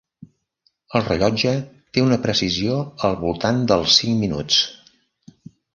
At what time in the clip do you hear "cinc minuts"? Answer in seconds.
4.01-4.63